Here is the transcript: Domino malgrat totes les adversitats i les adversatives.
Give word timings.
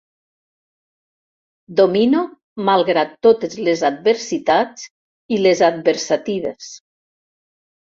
Domino 1.81 2.23
malgrat 2.71 3.15
totes 3.29 3.61
les 3.71 3.87
adversitats 3.93 4.91
i 5.39 5.43
les 5.47 5.67
adversatives. 5.73 6.77